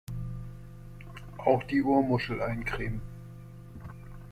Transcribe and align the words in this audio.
Auch 1.37 1.61
die 1.65 1.83
Ohrmuschel 1.83 2.41
eincremen! 2.41 3.03